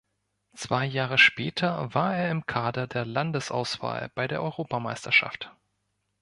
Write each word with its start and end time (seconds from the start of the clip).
Zwei 0.55 0.85
Jahre 0.87 1.19
später 1.19 1.93
war 1.93 2.15
er 2.17 2.31
im 2.31 2.47
Kader 2.47 2.87
der 2.87 3.05
Landesauswahl 3.05 4.09
bei 4.15 4.27
der 4.27 4.41
Europameisterschaft. 4.41 5.51